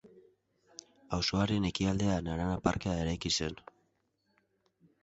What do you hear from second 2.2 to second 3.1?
Arana parkea